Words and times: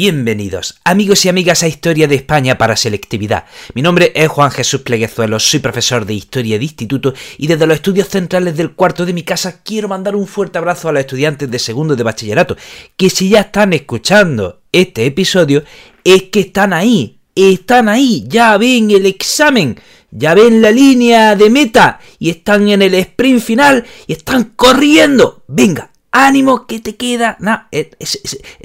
Bienvenidos, 0.00 0.78
amigos 0.84 1.24
y 1.24 1.28
amigas 1.28 1.64
a 1.64 1.66
Historia 1.66 2.06
de 2.06 2.14
España 2.14 2.56
para 2.56 2.76
Selectividad. 2.76 3.46
Mi 3.74 3.82
nombre 3.82 4.12
es 4.14 4.28
Juan 4.28 4.52
Jesús 4.52 4.82
Pleguezuelos, 4.82 5.50
soy 5.50 5.58
profesor 5.58 6.06
de 6.06 6.14
Historia 6.14 6.56
de 6.56 6.62
Instituto 6.62 7.14
y 7.36 7.48
desde 7.48 7.66
los 7.66 7.74
estudios 7.74 8.06
centrales 8.06 8.56
del 8.56 8.74
cuarto 8.74 9.04
de 9.04 9.12
mi 9.12 9.24
casa 9.24 9.60
quiero 9.64 9.88
mandar 9.88 10.14
un 10.14 10.28
fuerte 10.28 10.56
abrazo 10.56 10.88
a 10.88 10.92
los 10.92 11.00
estudiantes 11.00 11.50
de 11.50 11.58
segundo 11.58 11.96
de 11.96 12.04
bachillerato, 12.04 12.56
que 12.96 13.10
si 13.10 13.30
ya 13.30 13.40
están 13.40 13.72
escuchando 13.72 14.60
este 14.70 15.04
episodio, 15.04 15.64
es 16.04 16.22
que 16.30 16.40
están 16.42 16.74
ahí, 16.74 17.18
están 17.34 17.88
ahí, 17.88 18.24
ya 18.28 18.56
ven 18.56 18.92
el 18.92 19.04
examen, 19.04 19.80
ya 20.12 20.32
ven 20.34 20.62
la 20.62 20.70
línea 20.70 21.34
de 21.34 21.50
meta 21.50 21.98
y 22.20 22.30
están 22.30 22.68
en 22.68 22.82
el 22.82 22.94
sprint 22.94 23.42
final 23.42 23.84
y 24.06 24.12
están 24.12 24.52
corriendo. 24.54 25.42
Venga, 25.48 25.90
ánimo 26.12 26.66
que 26.66 26.80
te 26.80 26.96
queda. 26.96 27.38
Es, 27.70 28.18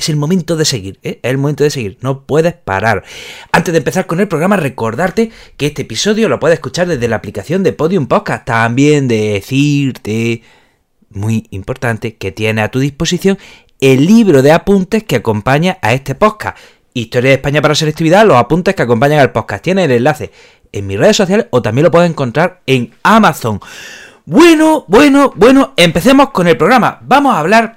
el 0.07 0.15
momento 0.15 0.55
de 0.55 0.65
seguir, 0.65 0.99
¿eh? 1.03 1.19
es 1.21 1.31
el 1.31 1.37
momento 1.37 1.63
de 1.63 1.69
seguir, 1.69 1.97
no 2.01 2.23
puedes 2.23 2.53
parar. 2.53 3.03
Antes 3.51 3.73
de 3.73 3.79
empezar 3.79 4.05
con 4.05 4.19
el 4.19 4.27
programa, 4.27 4.57
recordarte 4.57 5.31
que 5.57 5.67
este 5.67 5.83
episodio 5.83 6.29
lo 6.29 6.39
puedes 6.39 6.55
escuchar 6.55 6.87
desde 6.87 7.07
la 7.07 7.17
aplicación 7.17 7.63
de 7.63 7.73
Podium 7.73 8.07
Podcast. 8.07 8.45
También 8.45 9.07
decirte, 9.07 10.43
muy 11.09 11.47
importante, 11.51 12.15
que 12.15 12.31
tiene 12.31 12.61
a 12.61 12.71
tu 12.71 12.79
disposición 12.79 13.37
el 13.79 14.05
libro 14.05 14.41
de 14.41 14.51
apuntes 14.51 15.03
que 15.03 15.17
acompaña 15.17 15.77
a 15.81 15.93
este 15.93 16.15
podcast. 16.15 16.57
Historia 16.93 17.31
de 17.31 17.35
España 17.35 17.61
para 17.61 17.75
selectividad, 17.75 18.25
los 18.25 18.37
apuntes 18.37 18.75
que 18.75 18.83
acompañan 18.83 19.19
al 19.19 19.31
podcast. 19.31 19.63
Tiene 19.63 19.85
el 19.85 19.91
enlace 19.91 20.31
en 20.71 20.87
mis 20.87 20.97
redes 20.97 21.17
sociales 21.17 21.47
o 21.49 21.61
también 21.61 21.83
lo 21.83 21.91
puedes 21.91 22.09
encontrar 22.09 22.61
en 22.65 22.93
Amazon. 23.03 23.59
Bueno, 24.25 24.85
bueno, 24.87 25.33
bueno, 25.35 25.73
empecemos 25.75 26.29
con 26.29 26.47
el 26.47 26.55
programa. 26.55 26.99
Vamos 27.01 27.35
a 27.35 27.39
hablar 27.39 27.75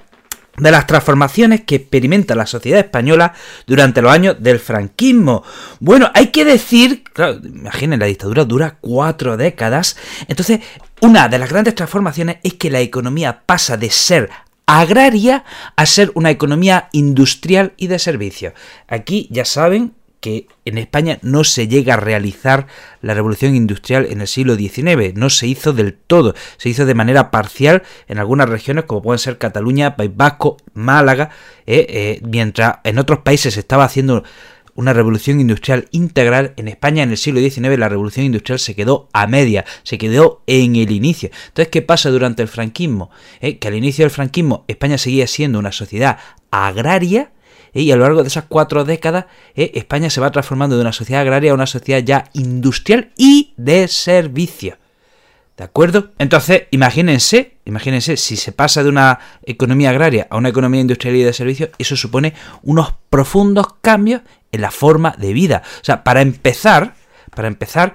de 0.56 0.70
las 0.70 0.86
transformaciones 0.86 1.62
que 1.62 1.74
experimenta 1.74 2.36
la 2.36 2.46
sociedad 2.46 2.78
española 2.78 3.34
durante 3.66 4.00
los 4.00 4.12
años 4.12 4.36
del 4.38 4.60
franquismo. 4.60 5.42
Bueno, 5.80 6.08
hay 6.14 6.28
que 6.28 6.44
decir, 6.44 7.02
claro, 7.02 7.40
imaginen, 7.42 7.98
la 7.98 8.06
dictadura 8.06 8.44
dura 8.44 8.78
cuatro 8.80 9.36
décadas, 9.36 9.96
entonces 10.28 10.60
una 11.00 11.28
de 11.28 11.40
las 11.40 11.50
grandes 11.50 11.74
transformaciones 11.74 12.36
es 12.44 12.54
que 12.54 12.70
la 12.70 12.80
economía 12.80 13.42
pasa 13.44 13.76
de 13.76 13.90
ser 13.90 14.30
agraria 14.66 15.44
a 15.74 15.84
ser 15.84 16.12
una 16.14 16.30
economía 16.30 16.88
industrial 16.92 17.72
y 17.76 17.88
de 17.88 17.98
servicios. 17.98 18.52
Aquí 18.86 19.28
ya 19.32 19.44
saben 19.44 19.94
que 20.26 20.48
en 20.64 20.76
España 20.76 21.20
no 21.22 21.44
se 21.44 21.68
llega 21.68 21.94
a 21.94 21.98
realizar 21.98 22.66
la 23.00 23.14
revolución 23.14 23.54
industrial 23.54 24.08
en 24.10 24.20
el 24.20 24.26
siglo 24.26 24.56
XIX, 24.56 25.14
no 25.14 25.30
se 25.30 25.46
hizo 25.46 25.72
del 25.72 25.94
todo, 25.94 26.34
se 26.56 26.68
hizo 26.68 26.84
de 26.84 26.94
manera 26.94 27.30
parcial 27.30 27.84
en 28.08 28.18
algunas 28.18 28.48
regiones 28.48 28.86
como 28.86 29.02
pueden 29.02 29.20
ser 29.20 29.38
Cataluña, 29.38 29.94
País 29.94 30.10
Vasco, 30.12 30.56
Málaga, 30.74 31.30
eh, 31.64 31.86
eh, 31.88 32.20
mientras 32.28 32.78
en 32.82 32.98
otros 32.98 33.20
países 33.20 33.54
se 33.54 33.60
estaba 33.60 33.84
haciendo 33.84 34.24
una 34.74 34.92
revolución 34.92 35.38
industrial 35.38 35.86
integral. 35.92 36.54
En 36.56 36.66
España 36.66 37.04
en 37.04 37.12
el 37.12 37.18
siglo 37.18 37.38
XIX 37.38 37.78
la 37.78 37.88
revolución 37.88 38.26
industrial 38.26 38.58
se 38.58 38.74
quedó 38.74 39.08
a 39.12 39.28
media, 39.28 39.64
se 39.84 39.96
quedó 39.96 40.42
en 40.48 40.74
el 40.74 40.90
inicio. 40.90 41.30
Entonces, 41.46 41.68
¿qué 41.68 41.82
pasa 41.82 42.10
durante 42.10 42.42
el 42.42 42.48
franquismo? 42.48 43.10
Eh, 43.40 43.58
que 43.58 43.68
al 43.68 43.76
inicio 43.76 44.02
del 44.02 44.10
franquismo 44.10 44.64
España 44.66 44.98
seguía 44.98 45.28
siendo 45.28 45.60
una 45.60 45.70
sociedad 45.70 46.18
agraria. 46.50 47.30
Y 47.72 47.90
a 47.90 47.96
lo 47.96 48.02
largo 48.02 48.22
de 48.22 48.28
esas 48.28 48.44
cuatro 48.48 48.84
décadas 48.84 49.26
¿eh? 49.54 49.72
España 49.74 50.10
se 50.10 50.20
va 50.20 50.30
transformando 50.30 50.76
de 50.76 50.82
una 50.82 50.92
sociedad 50.92 51.22
agraria 51.22 51.50
a 51.50 51.54
una 51.54 51.66
sociedad 51.66 52.00
ya 52.00 52.24
industrial 52.32 53.12
y 53.16 53.54
de 53.56 53.88
servicio. 53.88 54.78
¿De 55.56 55.64
acuerdo? 55.64 56.12
Entonces, 56.18 56.64
imagínense, 56.70 57.56
imagínense, 57.64 58.18
si 58.18 58.36
se 58.36 58.52
pasa 58.52 58.82
de 58.82 58.90
una 58.90 59.18
economía 59.42 59.88
agraria 59.88 60.26
a 60.28 60.36
una 60.36 60.50
economía 60.50 60.82
industrial 60.82 61.16
y 61.16 61.22
de 61.22 61.32
servicio, 61.32 61.70
eso 61.78 61.96
supone 61.96 62.34
unos 62.62 62.94
profundos 63.08 63.68
cambios 63.80 64.20
en 64.52 64.60
la 64.60 64.70
forma 64.70 65.14
de 65.16 65.32
vida. 65.32 65.62
O 65.80 65.84
sea, 65.84 66.04
para 66.04 66.20
empezar, 66.20 66.94
para 67.34 67.48
empezar, 67.48 67.94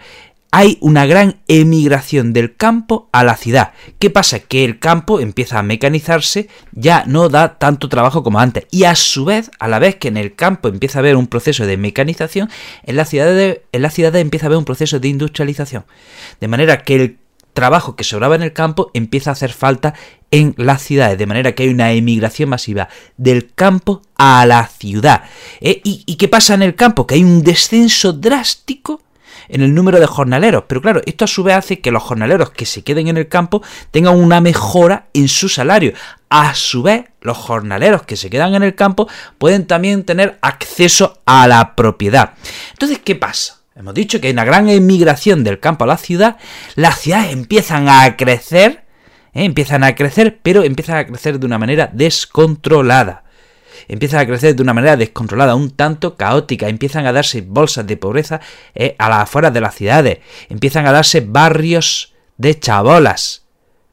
hay 0.51 0.77
una 0.81 1.05
gran 1.05 1.39
emigración 1.47 2.33
del 2.33 2.55
campo 2.55 3.07
a 3.13 3.23
la 3.23 3.37
ciudad. 3.37 3.71
¿Qué 3.99 4.09
pasa? 4.09 4.39
Que 4.39 4.65
el 4.65 4.79
campo 4.79 5.21
empieza 5.21 5.57
a 5.57 5.63
mecanizarse, 5.63 6.49
ya 6.73 7.05
no 7.07 7.29
da 7.29 7.57
tanto 7.57 7.87
trabajo 7.87 8.21
como 8.21 8.39
antes. 8.39 8.65
Y 8.69 8.83
a 8.83 8.95
su 8.95 9.23
vez, 9.23 9.49
a 9.59 9.69
la 9.69 9.79
vez 9.79 9.95
que 9.95 10.09
en 10.09 10.17
el 10.17 10.35
campo 10.35 10.67
empieza 10.67 10.99
a 10.99 11.01
haber 11.01 11.15
un 11.15 11.27
proceso 11.27 11.65
de 11.65 11.77
mecanización, 11.77 12.49
en 12.83 12.97
la 12.97 13.05
ciudad, 13.05 13.39
en 13.39 14.15
empieza 14.17 14.45
a 14.45 14.47
haber 14.47 14.57
un 14.57 14.65
proceso 14.65 14.99
de 14.99 15.07
industrialización. 15.07 15.85
De 16.41 16.49
manera 16.49 16.83
que 16.83 16.95
el 16.95 17.17
trabajo 17.53 17.95
que 17.95 18.03
sobraba 18.03 18.35
en 18.35 18.43
el 18.43 18.51
campo 18.51 18.91
empieza 18.93 19.29
a 19.29 19.33
hacer 19.33 19.53
falta 19.53 19.93
en 20.31 20.53
las 20.57 20.81
ciudades, 20.81 21.17
de 21.17 21.25
manera 21.25 21.53
que 21.53 21.63
hay 21.63 21.69
una 21.69 21.91
emigración 21.93 22.49
masiva 22.49 22.89
del 23.15 23.53
campo 23.53 24.01
a 24.17 24.45
la 24.45 24.67
ciudad. 24.67 25.23
¿Eh? 25.61 25.79
¿Y, 25.83 26.03
¿Y 26.05 26.15
qué 26.15 26.27
pasa 26.27 26.53
en 26.53 26.61
el 26.61 26.75
campo? 26.75 27.07
Que 27.07 27.15
hay 27.15 27.23
un 27.23 27.41
descenso 27.41 28.11
drástico 28.11 29.01
en 29.51 29.61
el 29.61 29.73
número 29.73 29.99
de 29.99 30.07
jornaleros. 30.07 30.63
Pero 30.67 30.81
claro, 30.81 31.01
esto 31.05 31.25
a 31.25 31.27
su 31.27 31.43
vez 31.43 31.55
hace 31.55 31.79
que 31.79 31.91
los 31.91 32.01
jornaleros 32.01 32.51
que 32.51 32.65
se 32.65 32.83
queden 32.83 33.07
en 33.07 33.17
el 33.17 33.27
campo 33.27 33.61
tengan 33.91 34.17
una 34.17 34.41
mejora 34.41 35.07
en 35.13 35.27
su 35.27 35.49
salario. 35.49 35.93
A 36.29 36.55
su 36.55 36.81
vez, 36.81 37.05
los 37.21 37.37
jornaleros 37.37 38.03
que 38.03 38.15
se 38.15 38.29
quedan 38.29 38.55
en 38.55 38.63
el 38.63 38.75
campo 38.75 39.07
pueden 39.37 39.67
también 39.67 40.03
tener 40.03 40.39
acceso 40.41 41.21
a 41.25 41.47
la 41.47 41.75
propiedad. 41.75 42.33
Entonces, 42.71 42.99
¿qué 43.03 43.15
pasa? 43.15 43.57
Hemos 43.75 43.93
dicho 43.93 44.19
que 44.19 44.27
hay 44.27 44.33
una 44.33 44.45
gran 44.45 44.69
emigración 44.69 45.43
del 45.43 45.59
campo 45.59 45.83
a 45.83 45.87
la 45.87 45.97
ciudad, 45.97 46.37
las 46.75 46.99
ciudades 46.99 47.31
empiezan 47.31 47.87
a 47.89 48.15
crecer, 48.17 48.83
¿eh? 49.33 49.45
empiezan 49.45 49.83
a 49.83 49.95
crecer, 49.95 50.39
pero 50.43 50.63
empiezan 50.63 50.97
a 50.97 51.05
crecer 51.05 51.39
de 51.39 51.45
una 51.45 51.57
manera 51.57 51.89
descontrolada 51.91 53.23
empiezan 53.91 54.21
a 54.21 54.25
crecer 54.25 54.55
de 54.55 54.63
una 54.63 54.73
manera 54.73 54.95
descontrolada, 54.95 55.53
un 55.53 55.69
tanto 55.71 56.15
caótica, 56.15 56.69
empiezan 56.69 57.05
a 57.05 57.11
darse 57.11 57.41
bolsas 57.41 57.85
de 57.85 57.97
pobreza 57.97 58.39
eh, 58.73 58.95
a 58.97 59.09
las 59.09 59.23
afueras 59.23 59.53
de 59.53 59.59
las 59.59 59.75
ciudades, 59.75 60.19
empiezan 60.47 60.87
a 60.87 60.93
darse 60.93 61.19
barrios 61.19 62.13
de 62.37 62.57
chabolas, 62.57 63.43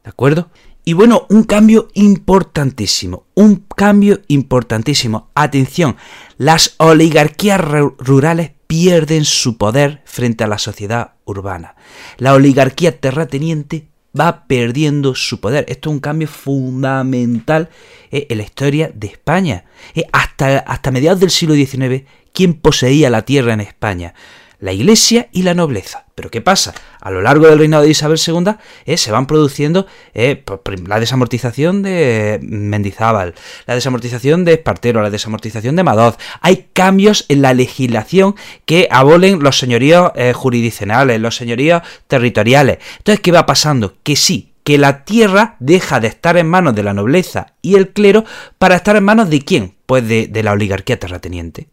¿de 0.03 0.09
acuerdo? 0.09 0.49
Y 0.85 0.93
bueno, 0.93 1.27
un 1.29 1.43
cambio 1.43 1.89
importantísimo, 1.95 3.25
un 3.35 3.65
cambio 3.75 4.21
importantísimo. 4.29 5.29
Atención, 5.35 5.97
las 6.37 6.75
oligarquías 6.77 7.59
rurales 7.59 8.51
pierden 8.67 9.25
su 9.25 9.57
poder 9.57 10.01
frente 10.05 10.45
a 10.45 10.47
la 10.47 10.57
sociedad 10.57 11.15
urbana. 11.25 11.75
La 12.17 12.33
oligarquía 12.33 12.99
terrateniente 12.99 13.89
va 14.17 14.47
perdiendo 14.47 15.15
su 15.15 15.39
poder. 15.39 15.65
Esto 15.67 15.89
es 15.89 15.93
un 15.93 15.99
cambio 15.99 16.27
fundamental 16.27 17.69
eh, 18.11 18.27
en 18.29 18.37
la 18.37 18.43
historia 18.43 18.91
de 18.93 19.07
España. 19.07 19.65
Eh, 19.95 20.05
hasta, 20.11 20.59
hasta 20.59 20.91
mediados 20.91 21.19
del 21.19 21.29
siglo 21.29 21.55
XIX, 21.55 22.03
¿quién 22.33 22.53
poseía 22.53 23.09
la 23.09 23.23
tierra 23.23 23.53
en 23.53 23.61
España? 23.61 24.13
La 24.59 24.73
iglesia 24.73 25.29
y 25.31 25.43
la 25.43 25.53
nobleza. 25.53 26.05
Pero 26.15 26.29
¿qué 26.29 26.41
pasa? 26.41 26.73
A 26.99 27.11
lo 27.11 27.21
largo 27.21 27.47
del 27.47 27.59
reinado 27.59 27.83
de 27.83 27.91
Isabel 27.91 28.19
II 28.25 28.55
eh, 28.85 28.97
se 28.97 29.11
van 29.11 29.25
produciendo 29.25 29.87
eh, 30.13 30.43
la 30.85 30.99
desamortización 30.99 31.81
de 31.81 32.39
Mendizábal, 32.41 33.35
la 33.65 33.75
desamortización 33.75 34.43
de 34.43 34.53
Espartero, 34.53 35.01
la 35.01 35.09
desamortización 35.09 35.77
de 35.77 35.83
Madoz. 35.83 36.17
Hay 36.41 36.67
cambios 36.73 37.25
en 37.29 37.41
la 37.41 37.53
legislación 37.53 38.35
que 38.65 38.89
abolen 38.91 39.39
los 39.39 39.57
señoríos 39.57 40.11
eh, 40.15 40.33
jurisdiccionales, 40.33 41.21
los 41.21 41.37
señoríos 41.37 41.81
territoriales. 42.07 42.79
Entonces, 42.97 43.21
¿qué 43.21 43.31
va 43.31 43.45
pasando? 43.45 43.95
Que 44.03 44.17
sí, 44.17 44.51
que 44.65 44.77
la 44.77 45.05
tierra 45.05 45.55
deja 45.59 46.01
de 46.01 46.09
estar 46.09 46.35
en 46.35 46.49
manos 46.49 46.75
de 46.75 46.83
la 46.83 46.93
nobleza 46.93 47.53
y 47.61 47.75
el 47.75 47.89
clero 47.93 48.25
para 48.57 48.75
estar 48.75 48.97
en 48.97 49.05
manos 49.05 49.29
de 49.29 49.41
quién? 49.41 49.75
Pues 49.85 50.05
de 50.07 50.43
la 50.43 50.51
oligarquía 50.51 50.99
terrateniente. 50.99 51.69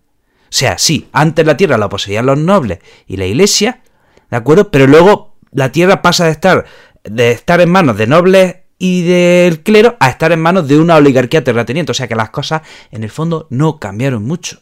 O 0.46 0.52
sea, 0.56 0.78
sí, 0.78 1.08
antes 1.12 1.44
la 1.44 1.56
tierra 1.56 1.76
la 1.76 1.88
poseían 1.88 2.26
los 2.26 2.38
nobles 2.38 2.78
y 3.06 3.16
la 3.16 3.26
iglesia, 3.26 3.82
¿de 4.31 4.37
acuerdo? 4.37 4.70
Pero 4.70 4.87
luego 4.87 5.37
la 5.52 5.72
tierra 5.72 6.02
pasa 6.02 6.26
de 6.26 6.31
estar, 6.31 6.64
de 7.04 7.32
estar 7.32 7.60
en 7.60 7.70
manos 7.70 7.96
de 7.96 8.06
nobles 8.06 8.56
y 8.78 9.02
del 9.02 9.62
clero 9.62 9.96
a 10.00 10.10
estar 10.10 10.32
en 10.32 10.40
manos 10.40 10.69
de 10.69 10.78
una 10.78 10.96
oligarquía 10.96 11.43
terrateniente. 11.43 11.93
O 11.93 11.94
sea 11.94 12.08
que 12.08 12.14
las 12.14 12.31
cosas 12.31 12.62
en 12.90 13.02
el 13.02 13.10
fondo 13.10 13.46
no 13.50 13.78
cambiaron 13.78 14.25
mucho. 14.25 14.58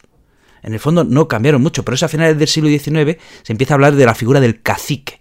En 0.63 0.73
el 0.73 0.79
fondo 0.79 1.03
no 1.03 1.27
cambiaron 1.27 1.61
mucho. 1.61 1.83
Por 1.83 1.93
eso 1.93 2.05
a 2.05 2.09
finales 2.09 2.39
del 2.39 2.47
siglo 2.47 2.69
XIX 2.69 3.21
se 3.43 3.53
empieza 3.53 3.73
a 3.73 3.75
hablar 3.75 3.95
de 3.95 4.05
la 4.05 4.15
figura 4.15 4.39
del 4.39 4.61
cacique. 4.61 5.19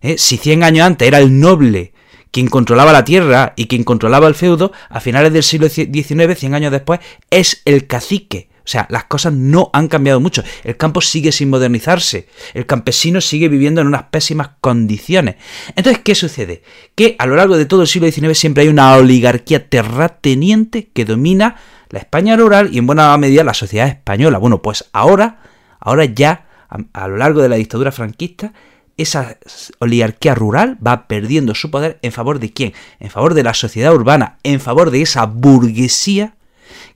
¿Eh? 0.00 0.18
Si 0.18 0.36
100 0.36 0.64
años 0.64 0.86
antes 0.86 1.08
era 1.08 1.18
el 1.18 1.40
noble 1.40 1.94
quien 2.30 2.48
controlaba 2.48 2.92
la 2.92 3.04
tierra 3.04 3.52
y 3.56 3.66
quien 3.66 3.84
controlaba 3.84 4.26
el 4.26 4.34
feudo, 4.34 4.72
a 4.88 5.00
finales 5.00 5.32
del 5.32 5.42
siglo 5.42 5.68
XIX, 5.68 6.36
100 6.36 6.54
años 6.54 6.72
después, 6.72 7.00
es 7.30 7.62
el 7.66 7.86
cacique 7.86 8.48
O 8.64 8.68
sea, 8.68 8.86
las 8.90 9.04
cosas 9.04 9.32
no 9.32 9.70
han 9.72 9.88
cambiado 9.88 10.20
mucho. 10.20 10.44
El 10.62 10.76
campo 10.76 11.00
sigue 11.00 11.32
sin 11.32 11.50
modernizarse. 11.50 12.28
El 12.54 12.66
campesino 12.66 13.20
sigue 13.20 13.48
viviendo 13.48 13.80
en 13.80 13.88
unas 13.88 14.04
pésimas 14.04 14.50
condiciones. 14.60 15.36
Entonces, 15.74 16.02
¿qué 16.04 16.14
sucede? 16.14 16.62
Que 16.94 17.16
a 17.18 17.26
lo 17.26 17.36
largo 17.36 17.56
de 17.56 17.66
todo 17.66 17.82
el 17.82 17.88
siglo 17.88 18.10
XIX 18.10 18.38
siempre 18.38 18.62
hay 18.62 18.68
una 18.68 18.94
oligarquía 18.94 19.68
terrateniente 19.68 20.90
que 20.92 21.04
domina 21.04 21.56
la 21.90 21.98
España 21.98 22.36
rural 22.36 22.70
y 22.72 22.78
en 22.78 22.86
buena 22.86 23.16
medida 23.18 23.42
la 23.42 23.54
sociedad 23.54 23.88
española. 23.88 24.38
Bueno, 24.38 24.62
pues 24.62 24.84
ahora, 24.92 25.40
ahora 25.80 26.04
ya, 26.04 26.46
a, 26.68 26.78
a 26.92 27.08
lo 27.08 27.16
largo 27.16 27.42
de 27.42 27.48
la 27.48 27.56
dictadura 27.56 27.90
franquista, 27.90 28.52
esa 28.96 29.38
oligarquía 29.80 30.34
rural 30.34 30.78
va 30.84 31.08
perdiendo 31.08 31.54
su 31.54 31.70
poder 31.70 31.98
en 32.02 32.12
favor 32.12 32.38
de 32.38 32.52
quién? 32.52 32.74
En 33.00 33.10
favor 33.10 33.34
de 33.34 33.42
la 33.42 33.54
sociedad 33.54 33.92
urbana, 33.92 34.38
en 34.44 34.60
favor 34.60 34.90
de 34.90 35.02
esa 35.02 35.26
burguesía 35.26 36.34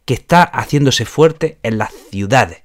que 0.07 0.15
está 0.15 0.43
haciéndose 0.43 1.05
fuerte 1.05 1.59
en 1.63 1.77
las 1.77 1.93
ciudades. 2.11 2.63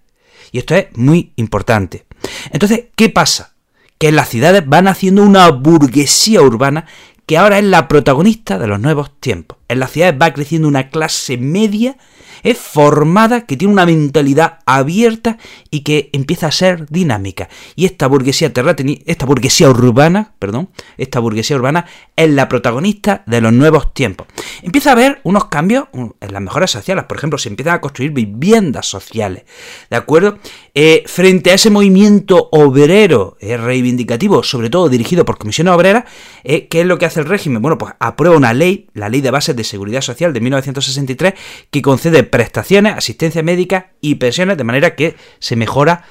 Y 0.53 0.59
esto 0.59 0.75
es 0.75 0.87
muy 0.95 1.33
importante. 1.35 2.05
Entonces, 2.51 2.85
¿qué 2.95 3.09
pasa? 3.09 3.55
Que 3.97 4.07
en 4.07 4.15
las 4.15 4.29
ciudades 4.29 4.65
van 4.65 4.87
haciendo 4.87 5.23
una 5.23 5.49
burguesía 5.49 6.41
urbana 6.41 6.85
que 7.25 7.37
ahora 7.37 7.57
es 7.57 7.65
la 7.65 7.87
protagonista 7.87 8.57
de 8.57 8.67
los 8.67 8.79
nuevos 8.79 9.19
tiempos. 9.19 9.57
En 9.71 9.79
las 9.79 9.91
ciudades 9.91 10.21
va 10.21 10.33
creciendo 10.33 10.67
una 10.67 10.89
clase 10.89 11.37
media 11.37 11.95
es 12.43 12.57
formada, 12.57 13.45
que 13.45 13.57
tiene 13.57 13.73
una 13.73 13.85
mentalidad 13.85 14.59
abierta 14.65 15.37
y 15.69 15.81
que 15.81 16.09
empieza 16.13 16.47
a 16.47 16.51
ser 16.51 16.87
dinámica. 16.89 17.49
Y 17.75 17.85
esta 17.85 18.07
burguesía 18.07 18.51
terrateniente, 18.51 19.03
esta 19.11 19.25
burguesía 19.25 19.69
urbana, 19.69 20.33
perdón, 20.39 20.69
esta 20.97 21.19
burguesía 21.19 21.55
urbana 21.55 21.85
es 22.15 22.29
la 22.29 22.49
protagonista 22.49 23.23
de 23.25 23.41
los 23.41 23.53
nuevos 23.53 23.93
tiempos. 23.93 24.27
Empieza 24.61 24.89
a 24.89 24.93
haber 24.93 25.21
unos 25.23 25.45
cambios 25.45 25.85
en 25.93 26.13
las 26.19 26.41
mejoras 26.41 26.71
sociales, 26.71 27.05
por 27.05 27.17
ejemplo, 27.17 27.37
se 27.37 27.49
empiezan 27.49 27.75
a 27.75 27.81
construir 27.81 28.11
viviendas 28.11 28.87
sociales, 28.87 29.43
¿de 29.89 29.97
acuerdo? 29.97 30.39
Eh, 30.73 31.03
frente 31.05 31.51
a 31.51 31.55
ese 31.55 31.69
movimiento 31.69 32.49
obrero 32.51 33.37
eh, 33.39 33.57
reivindicativo, 33.57 34.43
sobre 34.43 34.69
todo 34.69 34.89
dirigido 34.89 35.25
por 35.25 35.37
comisiones 35.37 35.73
obreras, 35.73 36.05
eh, 36.43 36.67
¿qué 36.67 36.81
es 36.81 36.87
lo 36.87 36.97
que 36.97 37.05
hace 37.05 37.19
el 37.19 37.25
régimen? 37.25 37.61
Bueno, 37.61 37.77
pues 37.77 37.93
aprueba 37.99 38.35
una 38.35 38.53
ley, 38.53 38.87
la 38.93 39.09
Ley 39.09 39.21
de 39.21 39.31
Bases 39.31 39.55
de 39.55 39.60
Seguridad 39.63 40.01
Social 40.01 40.33
de 40.33 40.41
1963, 40.41 41.33
que 41.69 41.81
concede 41.81 42.23
prestaciones, 42.23 42.95
asistencia 42.95 43.43
médica 43.43 43.91
y 44.01 44.15
pensiones, 44.15 44.57
de 44.57 44.63
manera 44.63 44.95
que 44.95 45.15
se 45.39 45.55
mejora, 45.55 46.05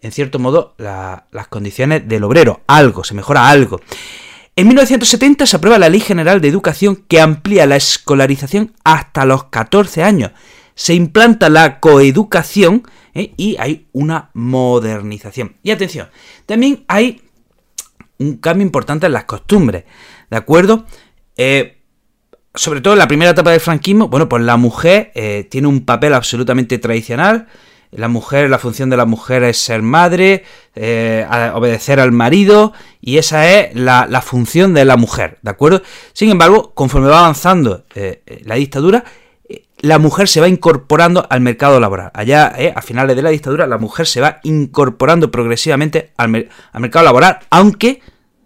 en 0.00 0.12
cierto 0.12 0.38
modo, 0.38 0.74
las 0.78 1.48
condiciones 1.48 2.06
del 2.08 2.24
obrero. 2.24 2.62
Algo, 2.66 3.04
se 3.04 3.14
mejora 3.14 3.48
algo. 3.48 3.80
En 4.56 4.68
1970 4.68 5.46
se 5.46 5.56
aprueba 5.56 5.80
la 5.80 5.88
Ley 5.88 6.00
General 6.00 6.40
de 6.40 6.46
Educación 6.46 6.96
que 7.08 7.20
amplía 7.20 7.66
la 7.66 7.74
escolarización 7.74 8.72
hasta 8.84 9.24
los 9.24 9.44
14 9.44 10.04
años. 10.04 10.30
Se 10.76 10.94
implanta 10.94 11.48
la 11.48 11.80
coeducación 11.80 12.84
¿eh? 13.14 13.32
y 13.36 13.56
hay 13.58 13.88
una 13.92 14.30
modernización. 14.32 15.56
Y 15.64 15.72
atención, 15.72 16.08
también 16.46 16.84
hay 16.86 17.22
un 18.18 18.36
cambio 18.36 18.64
importante 18.64 19.06
en 19.06 19.12
las 19.12 19.24
costumbres, 19.24 19.84
¿de 20.30 20.36
acuerdo? 20.36 20.86
Eh, 21.36 21.73
sobre 22.54 22.80
todo 22.80 22.94
en 22.94 23.00
la 23.00 23.08
primera 23.08 23.32
etapa 23.32 23.50
del 23.50 23.60
franquismo, 23.60 24.08
bueno, 24.08 24.28
pues 24.28 24.42
la 24.42 24.56
mujer 24.56 25.10
eh, 25.14 25.46
tiene 25.50 25.66
un 25.66 25.84
papel 25.84 26.14
absolutamente 26.14 26.78
tradicional. 26.78 27.48
La 27.90 28.08
mujer, 28.08 28.50
la 28.50 28.58
función 28.58 28.90
de 28.90 28.96
la 28.96 29.06
mujer 29.06 29.44
es 29.44 29.58
ser 29.58 29.82
madre, 29.82 30.44
eh, 30.74 31.26
obedecer 31.54 32.00
al 32.00 32.10
marido, 32.10 32.72
y 33.00 33.18
esa 33.18 33.48
es 33.52 33.74
la, 33.74 34.06
función 34.24 34.74
de 34.74 34.84
la 34.84 34.96
mujer, 34.96 35.38
¿de 35.42 35.50
acuerdo? 35.50 35.82
Sin 36.12 36.30
embargo, 36.30 36.72
conforme 36.74 37.08
va 37.08 37.20
avanzando 37.20 37.84
eh, 37.94 38.42
la 38.44 38.56
dictadura, 38.56 39.04
la 39.78 39.98
mujer 39.98 40.26
se 40.26 40.40
va 40.40 40.48
incorporando 40.48 41.24
al 41.30 41.40
mercado 41.40 41.78
laboral. 41.78 42.10
Allá, 42.14 42.52
a 42.74 42.82
finales 42.82 43.14
de 43.14 43.22
la 43.22 43.30
dictadura, 43.30 43.66
la 43.68 43.78
mujer 43.78 44.06
se 44.06 44.20
va 44.20 44.40
incorporando 44.42 45.30
progresivamente 45.30 46.12
al, 46.16 46.48
al 46.72 46.80
mercado 46.80 47.04
laboral, 47.04 47.40
aunque 47.50 48.00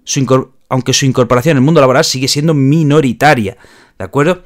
su, 0.05 0.51
aunque 0.69 0.93
su 0.93 1.07
incorporación 1.07 1.57
el 1.57 1.63
mundo 1.63 1.81
laboral 1.81 2.05
sigue 2.05 2.29
siendo 2.29 2.55
minoritaria. 2.55 3.57
¿De 3.99 4.05
acuerdo? 4.05 4.43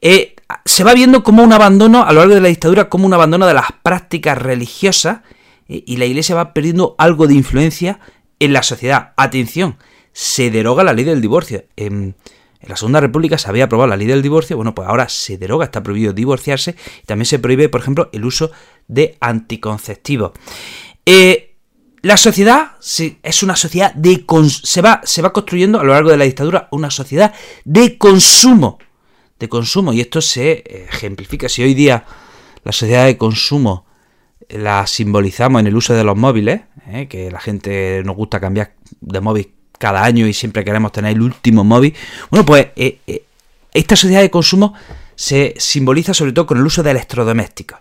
Eh, 0.00 0.36
se 0.64 0.84
va 0.84 0.94
viendo 0.94 1.22
como 1.22 1.42
un 1.42 1.52
abandono 1.52 2.04
a 2.04 2.12
lo 2.12 2.20
largo 2.20 2.34
de 2.34 2.40
la 2.40 2.48
dictadura, 2.48 2.88
como 2.88 3.06
un 3.06 3.14
abandono 3.14 3.46
de 3.46 3.54
las 3.54 3.66
prácticas 3.82 4.38
religiosas 4.38 5.20
eh, 5.68 5.82
y 5.86 5.96
la 5.96 6.06
iglesia 6.06 6.34
va 6.34 6.54
perdiendo 6.54 6.94
algo 6.98 7.26
de 7.26 7.34
influencia 7.34 8.00
en 8.38 8.52
la 8.52 8.62
sociedad. 8.62 9.12
Atención, 9.16 9.78
se 10.12 10.50
deroga 10.50 10.84
la 10.84 10.92
ley 10.92 11.04
del 11.04 11.20
divorcio. 11.20 11.64
En, 11.76 12.16
la 12.62 12.76
Segunda 12.76 13.00
República 13.00 13.38
se 13.38 13.48
había 13.48 13.64
aprobado 13.64 13.88
la 13.88 13.96
ley 13.96 14.06
del 14.06 14.22
divorcio, 14.22 14.56
bueno, 14.56 14.74
pues 14.74 14.88
ahora 14.88 15.08
se 15.08 15.38
deroga, 15.38 15.66
está 15.66 15.82
prohibido 15.82 16.12
divorciarse 16.12 16.74
y 17.02 17.06
también 17.06 17.26
se 17.26 17.38
prohíbe, 17.38 17.68
por 17.68 17.80
ejemplo, 17.80 18.08
el 18.12 18.24
uso 18.24 18.50
de 18.88 19.16
anticonceptivos. 19.20 20.32
Eh, 21.04 21.54
la 22.02 22.16
sociedad 22.16 22.72
es 23.22 23.42
una 23.42 23.56
sociedad 23.56 23.94
de 23.94 24.24
se 24.64 24.82
va, 24.82 25.00
se 25.04 25.22
va 25.22 25.32
construyendo 25.32 25.78
a 25.78 25.84
lo 25.84 25.92
largo 25.92 26.10
de 26.10 26.16
la 26.16 26.24
dictadura 26.24 26.68
una 26.72 26.90
sociedad 26.90 27.34
de 27.64 27.98
consumo 27.98 28.78
de 29.38 29.48
consumo. 29.48 29.92
Y 29.92 30.00
esto 30.00 30.20
se 30.20 30.64
ejemplifica. 30.88 31.48
Si 31.48 31.62
hoy 31.62 31.74
día 31.74 32.04
la 32.64 32.72
sociedad 32.72 33.06
de 33.06 33.16
consumo 33.16 33.86
la 34.48 34.86
simbolizamos 34.86 35.60
en 35.60 35.66
el 35.66 35.76
uso 35.76 35.94
de 35.94 36.04
los 36.04 36.16
móviles, 36.16 36.62
¿eh? 36.88 37.08
que 37.08 37.30
la 37.30 37.40
gente 37.40 38.02
nos 38.04 38.16
gusta 38.16 38.40
cambiar 38.40 38.74
de 39.00 39.20
móvil 39.20 39.52
cada 39.78 40.04
año 40.04 40.26
y 40.26 40.32
siempre 40.32 40.64
queremos 40.64 40.92
tener 40.92 41.12
el 41.12 41.22
último 41.22 41.64
móvil. 41.64 41.94
Bueno, 42.30 42.46
pues 42.46 42.68
eh, 42.76 43.00
eh, 43.06 43.24
esta 43.72 43.96
sociedad 43.96 44.22
de 44.22 44.30
consumo 44.30 44.74
se 45.14 45.54
simboliza 45.58 46.14
sobre 46.14 46.32
todo 46.32 46.46
con 46.46 46.58
el 46.58 46.66
uso 46.66 46.82
de 46.82 46.90
electrodomésticos. 46.92 47.78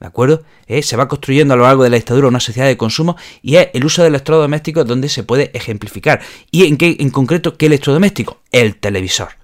¿De 0.00 0.08
acuerdo? 0.08 0.42
se 0.82 0.96
va 0.96 1.06
construyendo 1.06 1.54
a 1.54 1.56
lo 1.56 1.62
largo 1.64 1.84
de 1.84 1.90
la 1.90 1.96
dictadura 1.96 2.26
una 2.26 2.40
sociedad 2.40 2.66
de 2.66 2.76
consumo 2.76 3.16
y 3.42 3.56
es 3.56 3.68
el 3.74 3.84
uso 3.84 4.02
de 4.02 4.08
electrodomésticos 4.08 4.86
donde 4.86 5.08
se 5.08 5.22
puede 5.22 5.50
ejemplificar. 5.54 6.20
¿Y 6.50 6.64
en 6.64 6.76
qué 6.76 6.96
en 6.98 7.10
concreto 7.10 7.56
qué 7.56 7.66
electrodoméstico? 7.66 8.40
El 8.50 8.76
televisor. 8.76 9.41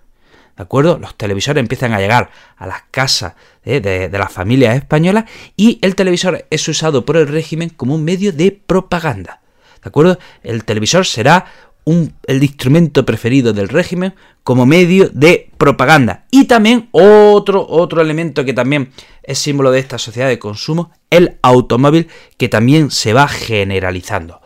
¿De 0.58 0.64
acuerdo? 0.64 0.98
Los 0.98 1.14
televisores 1.14 1.60
empiezan 1.60 1.92
a 1.92 2.00
llegar 2.00 2.30
a 2.56 2.66
las 2.66 2.82
casas 2.90 3.34
¿eh? 3.64 3.80
de, 3.80 4.18
las 4.18 4.32
familias 4.32 4.74
españolas 4.74 5.26
y 5.56 5.78
el 5.82 5.94
televisor 5.94 6.46
es 6.50 6.66
usado 6.66 7.04
por 7.04 7.16
el 7.16 7.28
régimen 7.28 7.68
como 7.68 7.94
un 7.94 8.02
medio 8.02 8.32
de 8.32 8.50
propaganda. 8.50 9.40
¿De 9.80 9.88
acuerdo? 9.88 10.18
El 10.42 10.64
televisor 10.64 11.06
será 11.06 11.46
un, 11.84 12.12
el 12.26 12.42
instrumento 12.42 13.06
preferido 13.06 13.52
del 13.52 13.68
régimen 13.68 14.16
como 14.42 14.66
medio 14.66 15.08
de 15.10 15.48
propaganda. 15.58 16.26
Y 16.32 16.46
también 16.46 16.88
otro, 16.90 17.64
otro 17.64 18.00
elemento 18.00 18.44
que 18.44 18.52
también 18.52 18.90
es 19.22 19.38
símbolo 19.38 19.70
de 19.70 19.78
esta 19.78 19.96
sociedad 19.96 20.26
de 20.26 20.40
consumo, 20.40 20.90
el 21.10 21.38
automóvil, 21.42 22.08
que 22.36 22.48
también 22.48 22.90
se 22.90 23.12
va 23.12 23.28
generalizando. 23.28 24.40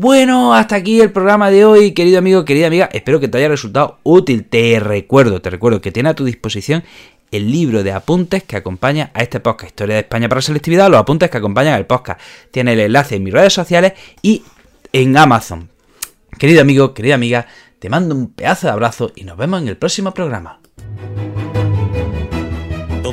Bueno, 0.00 0.54
hasta 0.54 0.76
aquí 0.76 1.00
el 1.00 1.10
programa 1.10 1.50
de 1.50 1.64
hoy, 1.64 1.90
querido 1.90 2.20
amigo, 2.20 2.44
querida 2.44 2.68
amiga. 2.68 2.88
Espero 2.92 3.18
que 3.18 3.26
te 3.26 3.38
haya 3.38 3.48
resultado 3.48 3.98
útil. 4.04 4.44
Te 4.44 4.78
recuerdo, 4.78 5.42
te 5.42 5.50
recuerdo 5.50 5.80
que 5.80 5.90
tiene 5.90 6.08
a 6.08 6.14
tu 6.14 6.24
disposición 6.24 6.84
el 7.32 7.50
libro 7.50 7.82
de 7.82 7.90
apuntes 7.90 8.44
que 8.44 8.54
acompaña 8.54 9.10
a 9.12 9.24
este 9.24 9.40
podcast, 9.40 9.70
Historia 9.70 9.96
de 9.96 10.02
España 10.02 10.28
para 10.28 10.40
Selectividad, 10.40 10.88
los 10.88 11.00
apuntes 11.00 11.28
que 11.30 11.38
acompañan 11.38 11.74
al 11.74 11.86
podcast. 11.86 12.20
Tiene 12.52 12.74
el 12.74 12.78
enlace 12.78 13.16
en 13.16 13.24
mis 13.24 13.34
redes 13.34 13.52
sociales 13.52 13.94
y 14.22 14.44
en 14.92 15.16
Amazon. 15.16 15.68
Querido 16.38 16.60
amigo, 16.60 16.94
querida 16.94 17.16
amiga, 17.16 17.48
te 17.80 17.90
mando 17.90 18.14
un 18.14 18.30
pedazo 18.30 18.68
de 18.68 18.74
abrazo 18.74 19.10
y 19.16 19.24
nos 19.24 19.36
vemos 19.36 19.62
en 19.62 19.66
el 19.66 19.76
próximo 19.76 20.14
programa. 20.14 20.60